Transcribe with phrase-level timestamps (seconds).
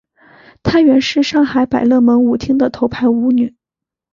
[0.63, 3.55] 她原是上海百乐门舞厅的头牌舞女。